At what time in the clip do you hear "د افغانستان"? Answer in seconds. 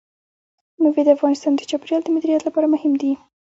1.05-1.51